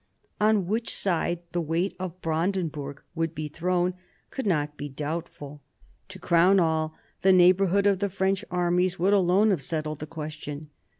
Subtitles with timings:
[0.39, 3.93] On which side the weight of Brandenburg would be thrown
[4.31, 5.61] could not be doubtful
[6.09, 10.71] To crown all, the neighbourhood of the French armies would alone have settled the question.